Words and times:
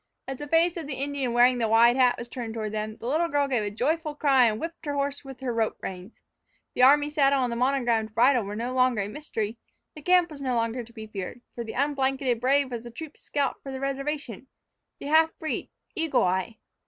As 0.27 0.39
the 0.39 0.47
face 0.47 0.77
of 0.77 0.87
the 0.87 0.95
Indian 0.95 1.31
wearing 1.31 1.59
the 1.59 1.67
wide 1.67 1.95
hat 1.95 2.15
was 2.17 2.27
turned 2.27 2.55
toward 2.55 2.71
them, 2.71 2.97
the 2.97 3.05
little 3.05 3.27
girl 3.27 3.47
gave 3.47 3.61
a 3.61 3.69
joyful 3.69 4.15
cry 4.15 4.45
and 4.47 4.59
whipped 4.59 4.87
her 4.87 4.95
horse 4.95 5.23
with 5.23 5.41
her 5.41 5.53
rope 5.53 5.77
reins. 5.83 6.13
The 6.73 6.81
army 6.81 7.07
saddle 7.07 7.43
and 7.43 7.51
the 7.51 7.55
monogrammed 7.55 8.15
bridle 8.15 8.43
were 8.43 8.55
no 8.55 8.73
longer 8.73 9.03
a 9.03 9.07
mystery, 9.07 9.59
the 9.93 10.01
camp 10.01 10.31
was 10.31 10.41
no 10.41 10.55
longer 10.55 10.83
to 10.83 10.91
be 10.91 11.05
feared, 11.05 11.41
for 11.53 11.63
the 11.63 11.73
unblanketed 11.73 12.41
brave 12.41 12.71
was 12.71 12.81
the 12.83 12.89
troop's 12.89 13.21
scout 13.21 13.61
from 13.61 13.73
the 13.73 13.79
reservation, 13.79 14.47
the 14.97 15.05
half 15.05 15.37
breed, 15.37 15.69
Eagle 15.93 16.23
Eye! 16.23 16.57